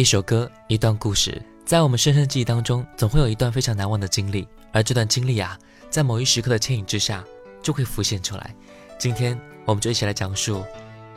[0.00, 4.46] 一首歌，一段故事，在我们深深记忆当中，总会有一段非常难忘的经历。
[4.72, 5.58] 而这段经历啊，
[5.90, 7.24] 在某一时刻的牵引之下，
[7.64, 8.54] 就会浮现出来。
[8.96, 10.64] 今天，我们就一起来讲述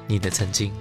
[0.08, 0.74] 你的曾经。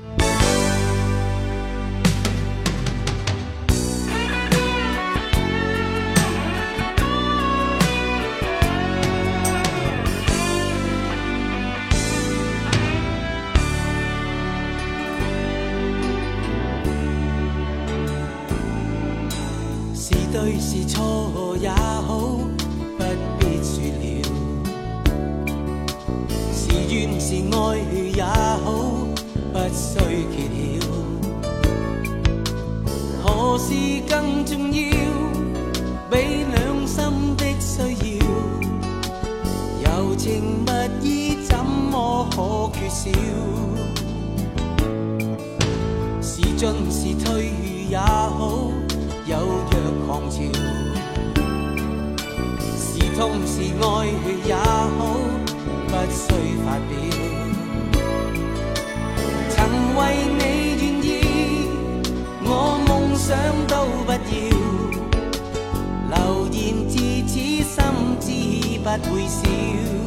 [68.99, 70.00] 不会少。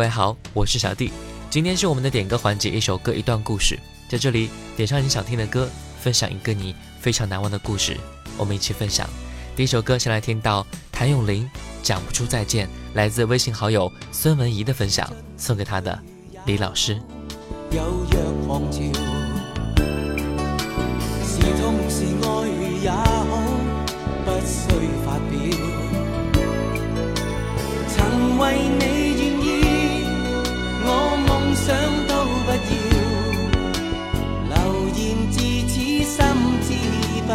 [0.00, 1.12] 各位好，我是小弟，
[1.50, 5.68] 今天是我们的点歌环节，一首歌一段故事，在这里点上你想听的歌，
[6.00, 7.94] 分享一个你非常难忘的故事，
[8.38, 9.06] 我们一起分享。
[9.54, 11.44] 第一首歌，先来听到谭咏麟
[11.82, 15.06] 《讲不出再见》，来自微信好友孙文怡的分享，
[15.36, 16.00] 送给他的
[16.46, 16.98] 李老师。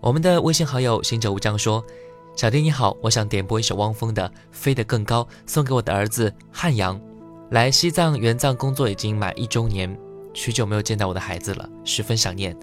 [0.00, 1.84] 我们的微信好友行者无疆说
[2.34, 6.98] ：“小丁你好，我想点播一首汪峰的《飞得更高》，送给我的儿子汉阳。
[7.50, 9.94] 来西藏援藏工作已经满一周年，
[10.32, 12.56] 许久没有见到我的孩子了，十分想念。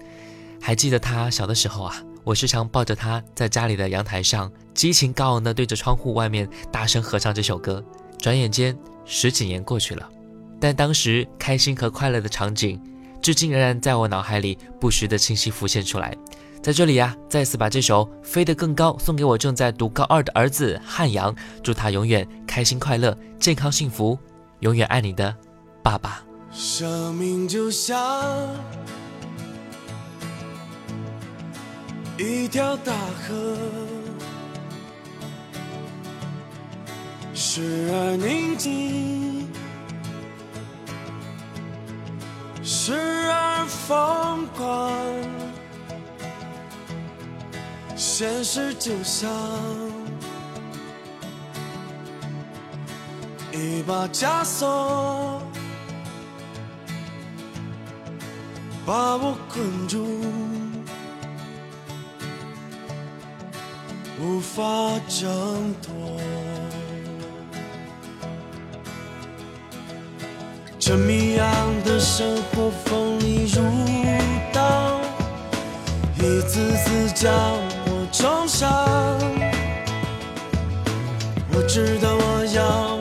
[0.60, 1.94] 还记得他小的时候啊，
[2.24, 7.82] 我时常抱着他在家里的阳台上，激情高昂地对着窗户外面大声合唱这首歌。
[8.18, 10.10] 转眼间十几年过去了，
[10.58, 12.82] 但当时开心和快乐的场景，
[13.22, 16.12] 至今仍然在我脑海里不时地清晰浮现出来。”
[16.60, 24.18] 在这里呀，再次把这首《飞得更高》送给我正在读高二的儿子汉阳，祝他永远开心快乐、健康幸福，
[24.60, 25.34] 永远爱你的
[25.82, 26.22] 爸爸。
[26.50, 27.96] 生命就像
[32.18, 32.92] 一条大
[33.26, 33.56] 河，
[37.34, 39.46] 时而宁静，
[42.64, 45.47] 时而疯狂。
[48.00, 49.28] 现实就像
[53.52, 55.42] 一把枷锁，
[58.86, 60.06] 把我困住，
[64.20, 64.62] 无法
[65.08, 65.92] 挣脱。
[70.78, 71.48] 这迷样
[71.84, 73.60] 的生活，锋利如
[74.52, 75.00] 刀，
[76.14, 77.34] 一次次将。
[78.20, 78.68] 受伤，
[81.54, 82.97] 我知道我要。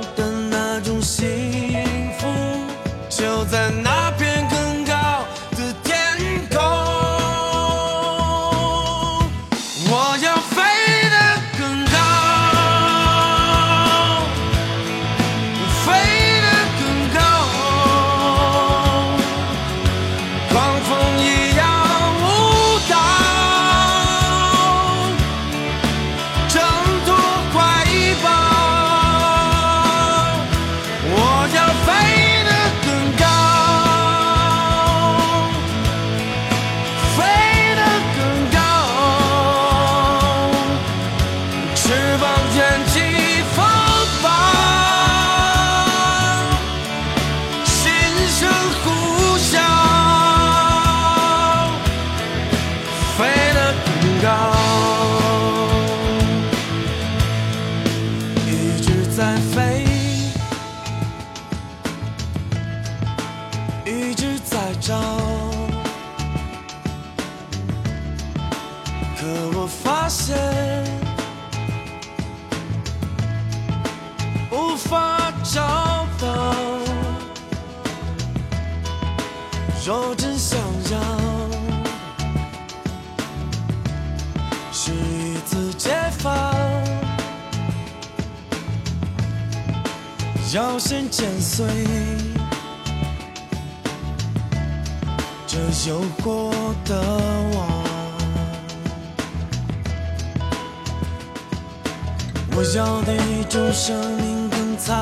[102.70, 104.98] 我要的一种生命更灿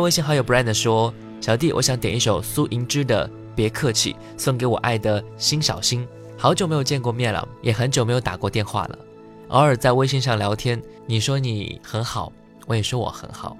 [0.04, 6.06] 微信好友 brand 说：“小弟，我想点一首苏盈之的《别客气》，送给我爱的辛小辛。
[6.36, 8.98] 好久没有见过面了，也很久没有打过电话了。
[9.48, 12.30] 偶尔在微信上聊天，你说你很好，
[12.66, 13.56] 我也说我很好。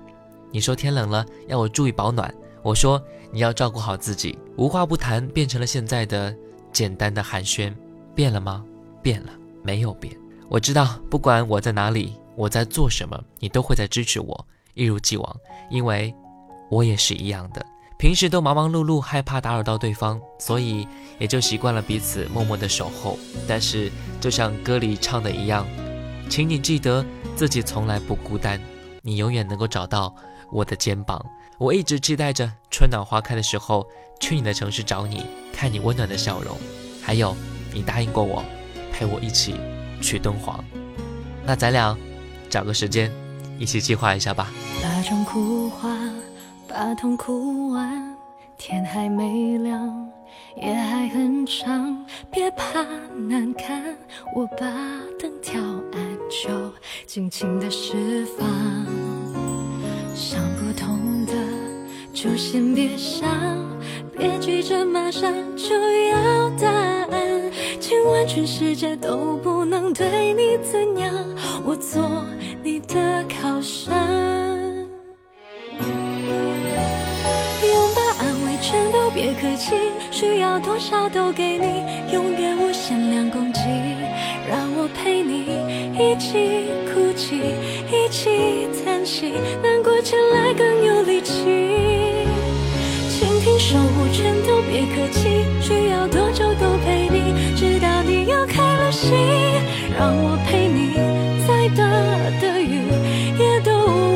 [0.51, 2.33] 你说天冷了，要我注意保暖。
[2.63, 4.39] 我说你要照顾好自己。
[4.59, 6.35] 无话不谈变成了现在的
[6.75, 7.73] 简单的寒暄，
[8.15, 8.63] 变了吗？
[9.01, 9.31] 变了，
[9.63, 10.15] 没有变。
[10.51, 15.37] 我知道，不管我在哪里，我在做什么，你都会在支持我，一如既往，
[15.71, 16.15] 因为。”
[16.71, 17.65] 我也是一样的，
[17.99, 20.87] 平时都忙忙碌碌，害怕打扰到对方，所以
[21.19, 23.19] 也就习惯了彼此默默的守候。
[23.47, 23.91] 但是
[24.21, 25.67] 就像歌里唱的一样，
[26.29, 27.05] 请你记得
[27.37, 28.61] 自己从来不孤单，
[29.03, 30.15] 你永远能够找到
[30.51, 31.25] 我的肩膀。
[31.59, 33.87] 我一直期待着春暖花开的时候
[34.21, 36.57] 去你的城市找你，看你温暖的笑容。
[37.03, 37.37] 还有，
[37.73, 38.43] 你答应过我，
[38.93, 39.55] 陪我一起
[40.01, 40.65] 去敦煌，
[41.45, 41.97] 那咱俩
[42.49, 43.13] 找个时间
[43.59, 44.51] 一起计划一下吧。
[44.83, 45.95] 那种枯花。
[46.77, 48.17] 把痛哭完，
[48.59, 50.09] 天还没亮，
[50.57, 52.85] 夜还很长，别怕
[53.29, 53.81] 难堪。
[54.35, 54.67] 我把
[55.17, 56.51] 灯调暗，就
[57.07, 58.45] 尽情的释放。
[60.17, 61.33] 想不通的，
[62.13, 63.25] 就先别想，
[64.19, 65.77] 别急着马上就
[66.11, 67.53] 要答案。
[67.79, 71.15] 今晚全世界都不能对你怎样，
[71.65, 72.25] 我做
[72.65, 74.64] 你的靠山。
[78.97, 79.75] 都别客气，
[80.13, 81.83] 需要多少都给你，
[82.13, 83.59] 永远无限量供给。
[84.49, 85.59] 让我陪你
[85.99, 87.43] 一起哭泣，
[87.91, 91.35] 一起叹息，难过起来更有力气。
[93.11, 99.11] 倾听守护，全都别客气，需要多久都陪你，直到你又开了心。
[99.99, 100.95] 让我陪你，
[101.49, 101.85] 再大
[102.41, 102.85] 的雨
[103.43, 104.14] 也都。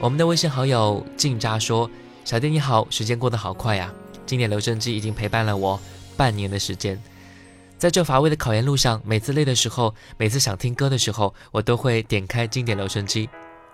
[0.00, 1.90] 我们的微信好友静扎说
[2.24, 3.92] ：“小丁你好，时间过得好快呀！
[4.24, 5.78] 经典留声机已经陪伴了我
[6.16, 7.00] 半年的时间，
[7.76, 13.28] 在这乏味的考研路上，每次累的时候，每次想听歌的时候，我都会点开经典留声机。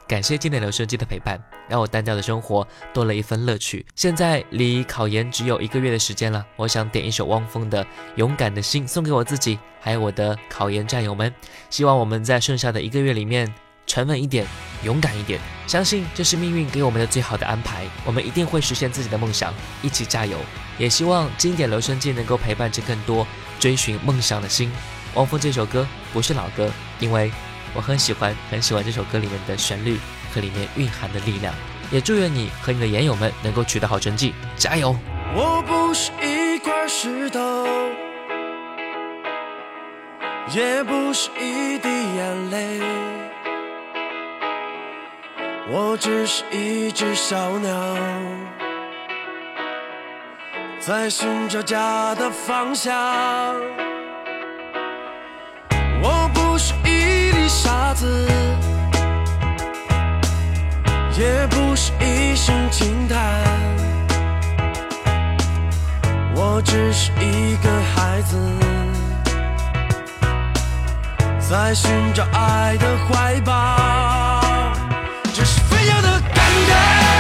[0.09, 1.39] 感谢经典留声机的陪伴，
[1.69, 3.85] 让我单调的生活多了一份乐趣。
[3.95, 7.85] 现在离考研只有一个月的时间了，我想点一首汪峰的
[8.17, 11.31] 《勇敢的心》送给我自己，还有我的考研战友们。
[11.69, 13.53] 希望我们在剩下的一个月里面。”
[13.87, 14.47] 沉稳一点，
[14.83, 17.85] 勇敢一点，相信这是命运给我们的最好的安排。
[18.05, 20.39] 我们一定会实现自己的梦想，一起加油！
[20.79, 23.27] 也希望经典《留声机》能够陪伴着更多
[23.61, 24.71] 追寻梦想的心。
[25.15, 27.31] 汪峰这首歌不是老歌，因为
[27.75, 29.99] 我很喜欢，很喜欢这首歌里面的旋律
[30.35, 31.55] 和里面蕴含的力量。
[31.91, 34.97] 也祝愿你和你的研友们能够取得好成绩，加油！
[35.37, 37.67] 我不是一块石头，
[40.51, 43.34] 也不是一滴眼泪。
[45.67, 47.71] 我只是一只小鸟，
[50.79, 52.93] 在寻找家的方向。
[56.03, 58.29] 我不是一粒沙子，
[61.19, 63.25] 也不是一声轻叹。
[66.37, 68.37] 我只是一个孩子，
[71.39, 74.44] 在寻找爱的怀抱。
[75.87, 77.14] 样的感动。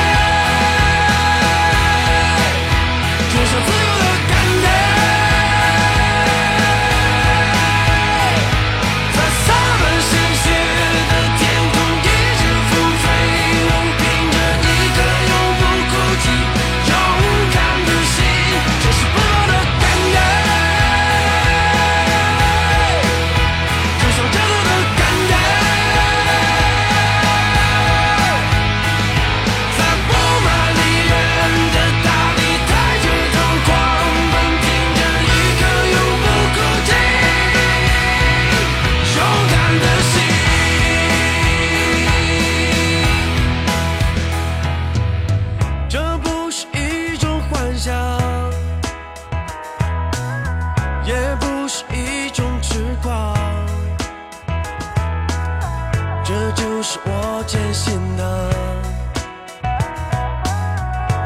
[56.54, 58.50] 就是我坚信的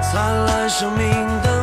[0.02, 1.00] 灿烂生命
[1.42, 1.58] 的。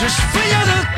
[0.00, 0.97] 这是非要的。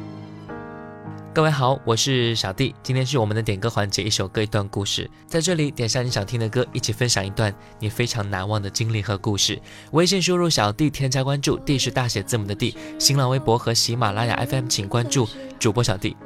[1.33, 9.57] 各位好，我是小弟，今天是我们的点歌环节，一首歌一段故事，在这里点下你想听的歌，一起分享一段你非常难忘的经历和故事。
[9.93, 12.75] 微信输入小弟，添加关注，D 是大写字母的 D。
[12.99, 15.25] 新浪微博和喜马拉雅 FM 请关注
[15.57, 16.17] 主播小弟。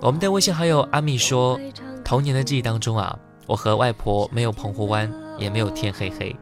[0.00, 1.56] 我们的微信好友阿米说，
[2.04, 3.16] 童年的记忆当中啊，
[3.46, 6.34] 我和外婆没有澎湖湾，也没有天黑黑，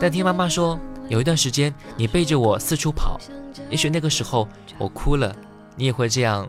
[0.00, 0.76] 但听妈妈说，
[1.08, 3.20] 有一段时间你背着我四处跑，
[3.70, 4.48] 也许那个时候
[4.78, 5.32] 我哭了，
[5.76, 6.48] 你也会这样。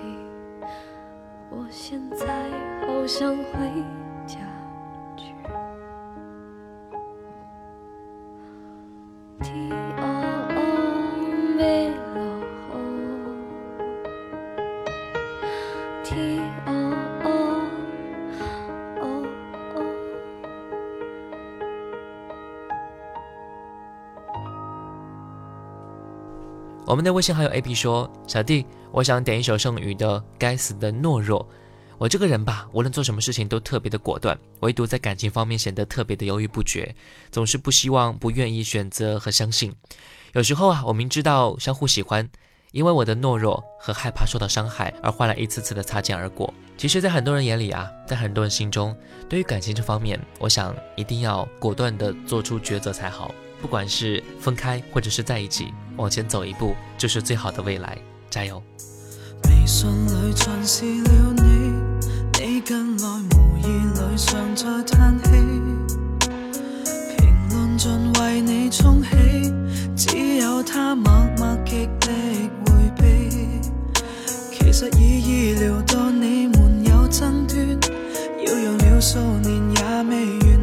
[1.49, 2.27] 我现在
[2.85, 3.43] 好想回
[4.27, 4.37] 家
[5.17, 5.33] 去。
[26.89, 31.39] 我们的微信好友 A B 说：“小弟，我想点一首盛宇的《该死的懦弱》。
[31.99, 36.95] 我这个人吧，无论做什么事情都特别的果断，唯独在感情方面显得特别的犹豫不决，
[37.31, 39.71] 总是不希望、不愿意选择和相信。
[40.33, 42.27] 有时候啊，我明知道相互喜欢，
[42.71, 46.51] 因为我的懦弱和害怕受到伤害而换来一次次的擦肩而过。
[46.75, 48.97] 其实，在很多人眼里啊，在很多人心中，
[49.29, 57.97] 对于感情这方面，我想一定要果断的做出抉择才好。”不管是分开或者是在一起，往前走一步就是最好的未来。
[58.29, 58.61] 加油！
[59.45, 65.31] 微信里巡视了你，你近来无意里常在叹气，
[67.17, 69.53] 评论尽为你充气，
[69.95, 74.03] 只有他默默极力回避。
[74.53, 77.91] 其实已意料到你们有争端，
[78.45, 80.58] 要用了数年也未完。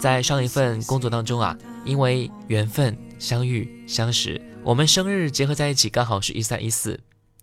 [0.00, 6.98] 在上一份工作当中啊，因为缘分相遇相识，我们生日结合在一起，刚好是一三一四。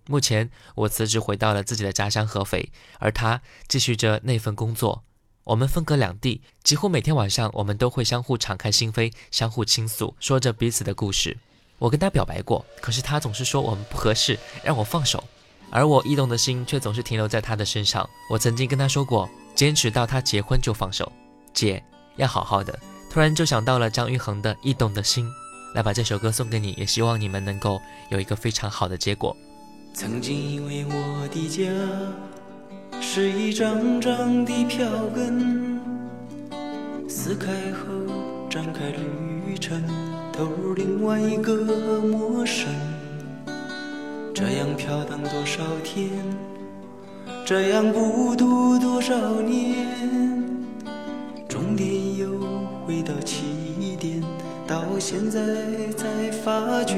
[0.07, 5.03] 目前我辞职回到了自己的家乡合肥，而他继续着那份工作。
[5.43, 11.37] 我们分隔两地，几乎每天晚上我们都会相互敞开心扉，相互倾诉，说着彼此的故事。
[11.79, 15.23] 我跟他表白过，可是他总是说我们不合适，让我放手，
[15.71, 18.07] 而我驿动的心却总是停留在他的身上。
[18.29, 21.09] 我曾经跟他说过，坚持到他结婚就放手。
[21.53, 21.81] 姐，
[22.17, 22.77] 要好好的。
[23.09, 25.25] 突然就想到了张玉恒的《驿动的心》，
[25.73, 29.35] 来把这首歌送给你，也希望你们能够有一个非常好的结果。
[29.93, 35.81] 曾经以为我的家是一张张的票根，
[37.07, 38.13] 撕开后
[38.49, 40.08] 展开旅程。
[40.39, 42.69] 走入另外一个陌生，
[44.33, 46.09] 这样飘荡多少天，
[47.45, 49.75] 这样孤独多少年，
[51.49, 52.29] 终点又
[52.87, 54.23] 回到起点，
[54.65, 55.41] 到现在
[55.97, 56.95] 才发觉。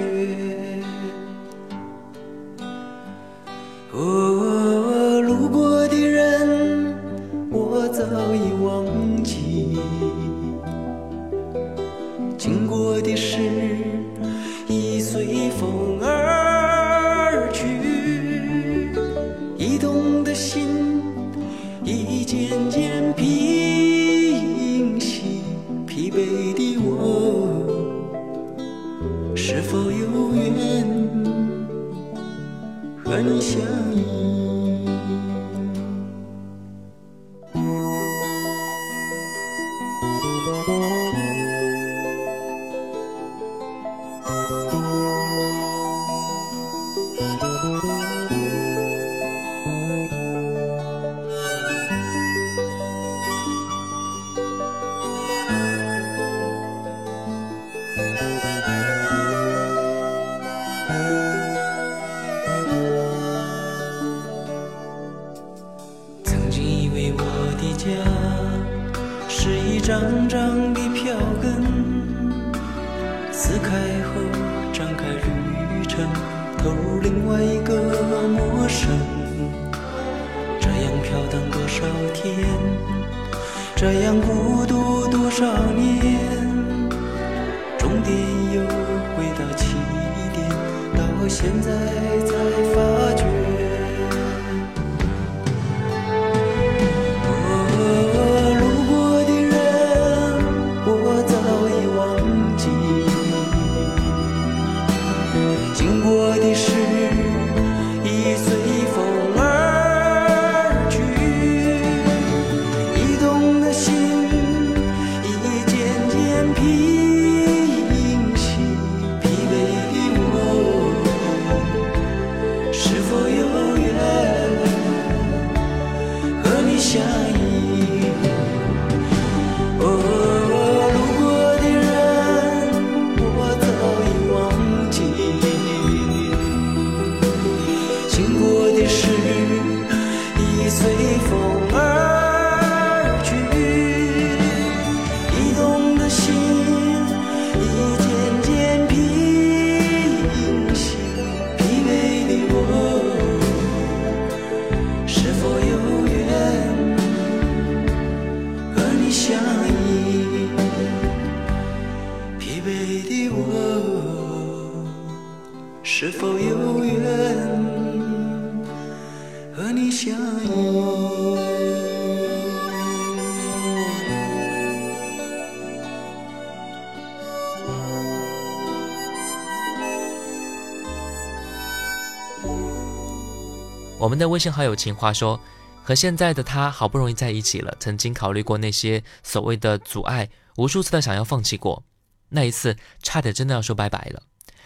[184.22, 185.40] 在微信好友情话说
[185.84, 191.84] ：“和现在的他好不容易在一起了，曾经考虑过那些所谓的阻碍，无数次的想要放弃过，
[192.30, 194.22] 那一次差点真的要说拜拜了。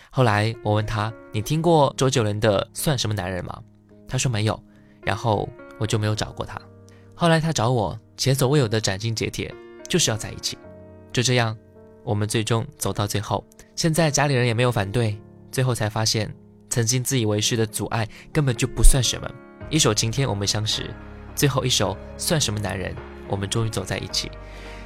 [0.10, 3.63] 后来我问他，你听过周杰伦的《算什么男人》吗？
[4.10, 4.62] 他说没有，
[5.02, 5.48] 然后
[5.80, 6.62] 我就没有找过他。
[7.15, 9.56] 后来他找我，前所未有的斩钉截铁，
[9.88, 10.58] 就是要在一起。
[11.13, 11.58] 就这样，
[12.04, 13.41] 我们最终走到最后，
[13.74, 15.18] 现在家里人也没有反对。
[15.50, 16.30] 最后才发现。”
[16.76, 19.32] 曾经自以为是的阻碍根本就不算什么。
[19.70, 20.94] 一首晴天我们相识，
[21.34, 22.94] 最后一首算什么男人？
[23.30, 24.30] 我们终于走在一起。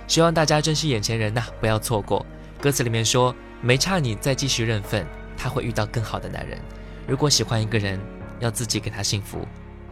[0.07, 2.23] 希望大家珍惜眼前人呐，不要错过。
[2.61, 5.03] 歌词里面说没差，你再继续认份，
[5.35, 6.59] 他会遇到更好的男人。
[7.07, 7.99] 如果喜欢一个人，
[8.39, 9.39] 要自己给他幸福，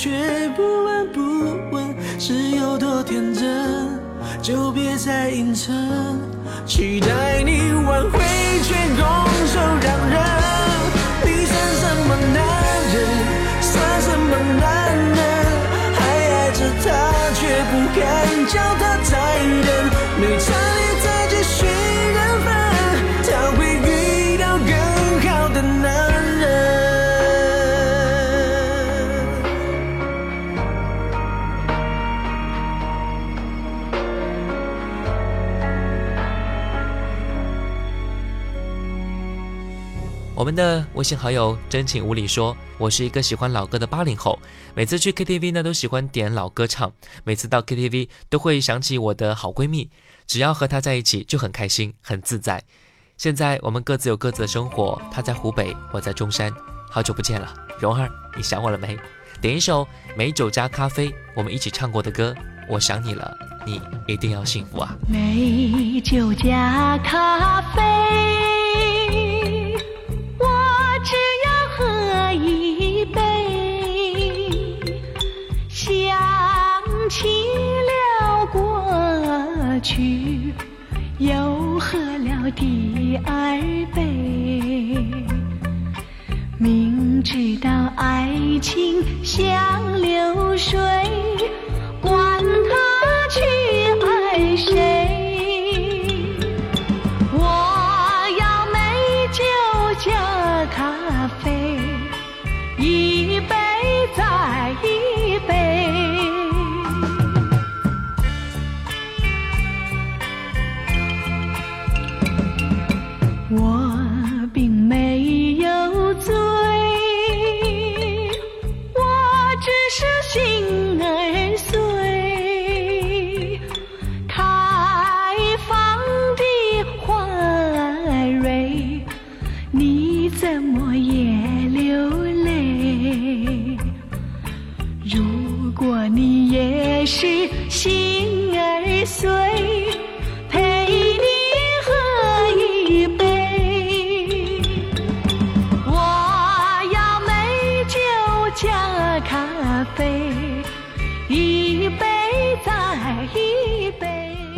[0.00, 0.08] 却
[0.54, 1.20] 不闻不
[1.74, 4.00] 问，是有多天真，
[4.40, 5.88] 就别再隐忍，
[6.64, 8.20] 期待你挽回
[8.62, 10.07] 却拱手让。
[40.48, 44.38] 我们的微信好友真情无理说：“我是一个喜欢老歌的八零后，
[44.74, 46.90] 每次去 KTV 呢都喜欢点老歌唱，
[47.22, 49.90] 每次到 KTV 都会想起我的好闺蜜，
[50.26, 52.58] 只要和她在一起就很开心很自在。
[53.18, 56.50] 现在我们各自有各自的生活，她在湖北，我在中山，
[56.90, 58.98] 好久不见了，蓉儿，你想我了没？
[59.42, 59.86] 点一首
[60.16, 62.34] 美酒加咖啡，我们一起唱过的歌，
[62.70, 63.36] 我想你了，
[63.66, 64.96] 你一定要幸福啊！
[65.08, 67.82] 美酒加咖啡。”
[83.24, 83.48] 而
[86.60, 90.78] 明知道爱情像流水。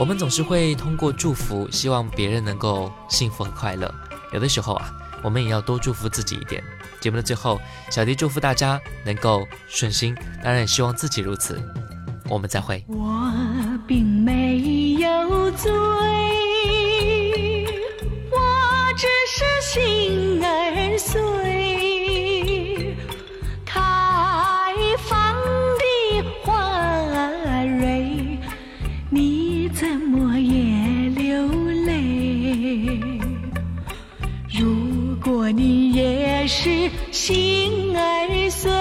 [0.00, 3.94] 我们总是会通过祝福，希望别人能够幸福和快乐。
[4.32, 4.90] 有的时候啊，
[5.22, 6.64] 我们也要多祝福自己一点。
[7.00, 11.60] 节目的最后，小弟祝福大家能够顺心，当然也希望自己如此。
[12.30, 12.82] 我们再会。
[12.88, 15.68] 我我并没有只
[19.28, 19.44] 是
[19.80, 21.49] 心儿碎。
[37.10, 38.79] 心儿碎。